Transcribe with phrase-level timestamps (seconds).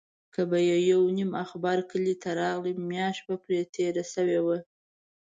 [0.33, 0.59] که به
[0.91, 4.57] یو نیم اخبار کلي ته راغی، میاشت به پرې تېره شوې وه.